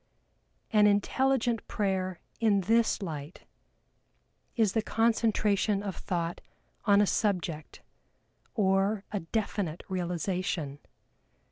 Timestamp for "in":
2.39-2.61